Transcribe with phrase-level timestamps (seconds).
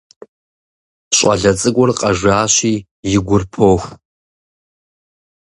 [1.17, 2.73] ЩӀалэ цӀыкӀур къэжащи,
[3.15, 3.89] и гур поху.